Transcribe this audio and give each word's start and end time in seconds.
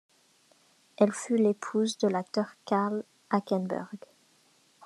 Elle 0.97 1.11
fut 1.11 1.37
l'épouse 1.37 1.95
de 1.99 2.07
l'acteur 2.07 2.55
Karl 2.65 3.03
Hackenberg. 3.29 3.99